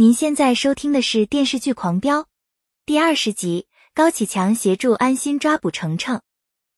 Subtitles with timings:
[0.00, 2.20] 您现在收听的是电视剧《狂飙》
[2.86, 6.20] 第二十集，高启强协助安心抓捕程程。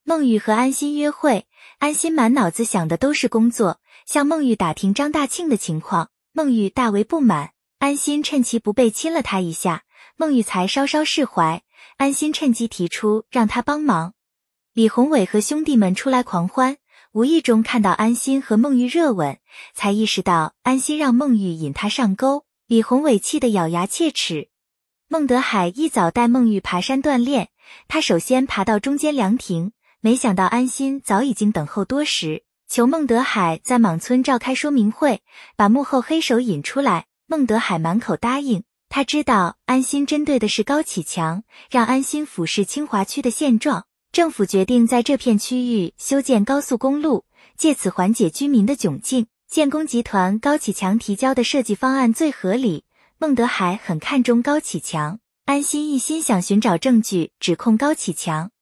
[0.05, 1.47] 孟玉和安心约会，
[1.81, 6.09] 安心满脑子想的都是工作，向孟玉打听张大庆的情况。
[6.33, 9.83] 孟玉大为不满，安心趁其不备亲了他一下，
[10.17, 11.63] 孟玉才稍稍释怀。
[11.99, 14.15] 安心趁机提出让他帮忙。
[14.73, 16.79] 李宏伟和兄弟们出来狂欢，
[17.13, 19.39] 无意中看到安心和孟玉热吻，
[19.75, 22.47] 才意识到安心让孟玉引他上钩。
[22.71, 24.49] 李宏伟气得咬牙切齿。
[25.09, 27.49] 孟德海一早带孟玉爬山锻炼，
[27.89, 35.21] 他首先爬到中间凉亭，没想到安心早已经等候多时，求孟德海在莽村召开说明会，
[35.57, 37.07] 把幕后黑手引出来。
[37.27, 38.63] 孟德海满口答应。
[38.89, 43.87] 他知道安心针对的是高启强，让安心俯视清华区的现状。
[44.13, 47.25] 政府决定在这片区域修建高速公路，
[47.57, 49.27] 借此缓解居民的窘境。
[49.51, 52.85] 建工集团高启强提交的设计方案最合理，
[53.19, 58.53] 孟德海很看重高启强，安心一心想寻找证据指控高启强。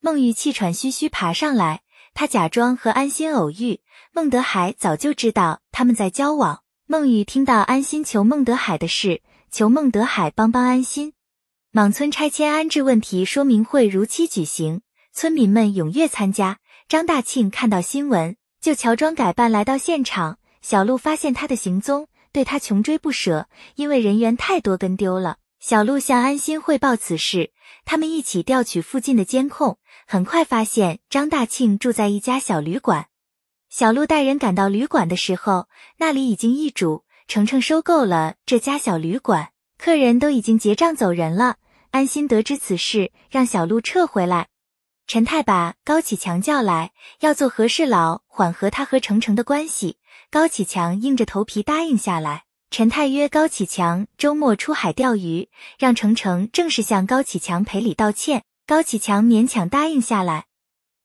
[0.00, 1.82] 孟玉气喘吁吁爬上来，
[2.14, 3.80] 他假装和安心偶遇，
[4.14, 6.62] 孟德海早就知道他们在交往。
[6.86, 11.12] 孟玉听到安心求孟德海的事，求孟德海帮帮安心。
[11.70, 14.80] 莽村拆迁安置问题说明会如期举行，
[15.12, 16.60] 村民们踊跃参加。
[16.88, 18.36] 张大庆看到新闻。
[18.60, 23.48] 就乔装改扮来到现场，小鹿发现他的行踪，对他穷追不舍。
[23.76, 25.38] 因为人员太多，跟丢了。
[25.58, 27.52] 小鹿向安心汇报此事，
[27.86, 33.06] 他们一起调取附近的监控，很快发现张大庆住在一家小旅馆。
[33.70, 35.66] 小鹿带人赶到旅馆的时候，
[35.96, 41.56] 那里已经易主，程程收购了这家小旅馆，客人都已经结账走人了。
[41.92, 44.48] 安心得知此事，让小鹿撤回来。
[45.12, 49.96] 陈太把高启强叫来，要做和事佬，缓和他和程程的关系。
[50.30, 52.44] 高启强硬着头皮答应下来。
[52.70, 55.48] 陈太约高启强周末出海钓鱼，
[55.80, 58.44] 让程程正式向高启强赔礼道歉。
[58.68, 60.44] 高启强勉强答应下来。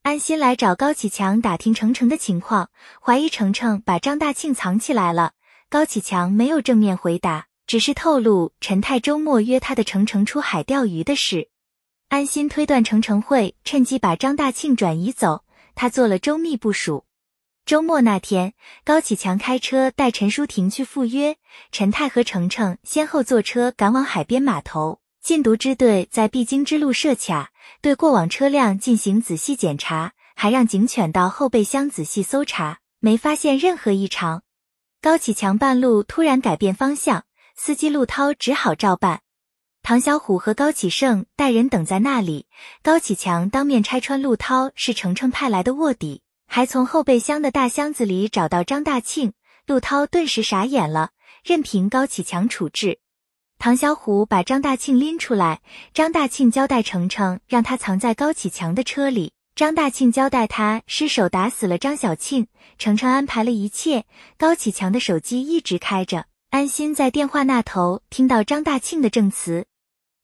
[0.03, 2.69] 安心来找高启强打听程程的情况，
[3.01, 5.31] 怀疑程程把张大庆藏起来了。
[5.67, 11.49] 高启强没有正面回答，只是透露陈太周末约他的程程出海钓鱼的事。
[12.07, 15.43] 安心推断程程会趁机把张大庆转移走，
[15.73, 17.05] 他做了周密部署。
[17.65, 21.35] 周末那天，高启强开车带陈淑婷去赴约，
[21.71, 24.99] 陈泰和程程先后坐车赶往海边码头。
[25.21, 27.49] 禁毒支队在必经之路设卡，
[27.81, 34.43] 对过往车辆进行仔细检查，还让警犬到后备箱仔细搜查，没发现任何异常。
[35.01, 39.21] 高启强半路突然改变方向，司机陆涛只好照办。
[39.87, 42.47] 唐小虎和高启盛带人等在那里，
[42.81, 49.33] 高启强当面拆穿陆涛是程程派来的卧底，还从后备箱的大箱子里找到张大庆。
[49.67, 51.11] 陆涛顿时傻眼了，
[51.43, 52.97] 任凭高启强处置。
[53.59, 55.61] 唐小虎把张大庆拎出来，
[55.93, 59.33] 张大庆交代程程让他藏在高启强的车里。
[59.53, 62.47] 张大庆交代他失手打死了张小庆，
[62.79, 64.05] 程程安排了一切。
[64.35, 69.67] 高启强的手机一直开着，安心在电话那头听到张大庆的证词。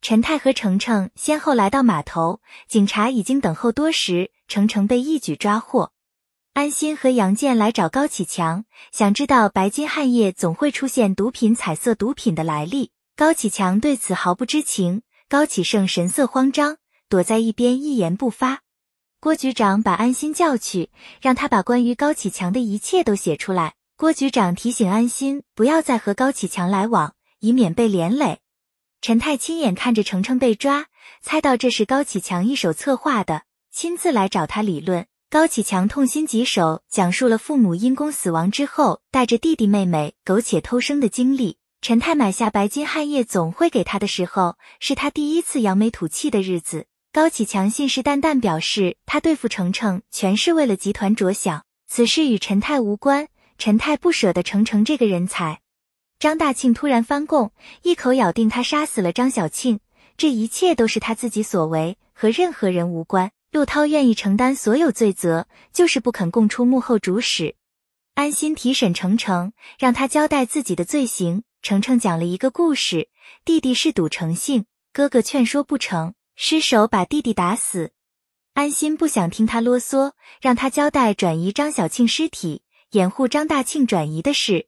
[0.01, 5.91] 陈太和程程先后来到码头，警察已经等候多时，程程被一举抓获。
[6.53, 12.91] 安心和杨建来找高启强，想知道白金汉业总会出现毒品、彩色毒品的来历。
[13.15, 18.61] 高启强对此毫不知情，高启盛神色慌张，躲在一边一言不发。
[19.19, 20.89] 郭局长把安心叫去，
[21.21, 23.75] 让他把关于高启强的一切都写出来。
[23.95, 28.39] 郭局长提醒安心不要再和高启强来往，以免被连累。
[29.01, 30.85] 陈太亲眼看着程程被抓，
[31.23, 35.07] 猜到这是高启强一手策划的，亲自来找他理论。
[35.27, 41.57] 高启强痛心疾首，讲述了父母因公死亡之后，带着弟弟妹妹苟且偷生的经历。
[41.81, 46.85] 陈太买下白金汉业总会给他的时候，是他第一次扬眉吐气的日子。
[47.11, 53.27] 高启强信誓旦旦表示，他对付程程全是为了集团着想，此事与陈太无关。
[53.57, 55.61] 陈太不舍得程程这个人才。
[56.21, 57.51] 张大庆突然翻供，
[57.81, 59.79] 一口咬定他杀死了张小庆，
[60.17, 63.31] 这一切都是他自己所为，和任何人无关。
[63.51, 67.55] 陆涛愿意承担所有罪责，就是不肯供出幕后主使。
[68.13, 71.41] 安心提审程程，让他交代自己的罪行。
[71.63, 73.09] 程程讲了一个故事：
[73.43, 77.93] 弟弟是赌成性，哥哥劝说不成，失手把弟弟打死。
[78.53, 82.61] 安心不想听他啰嗦，让他交代转移张小庆尸体，
[82.91, 84.67] 掩护张大庆转移的事。